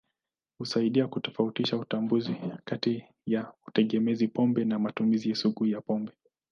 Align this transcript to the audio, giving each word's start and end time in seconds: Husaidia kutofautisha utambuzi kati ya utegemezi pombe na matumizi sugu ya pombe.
Husaidia 0.59 1.07
kutofautisha 1.07 1.77
utambuzi 1.77 2.35
kati 2.65 3.05
ya 3.25 3.53
utegemezi 3.67 4.27
pombe 4.27 4.65
na 4.65 4.79
matumizi 4.79 5.35
sugu 5.35 5.65
ya 5.65 5.81
pombe. 5.81 6.11